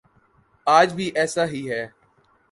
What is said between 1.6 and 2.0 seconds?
ہے۔